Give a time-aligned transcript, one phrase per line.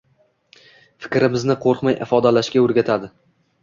[1.05, 3.17] Fikrimizni qo‘rqmay ifodalashga o‘rgatadi.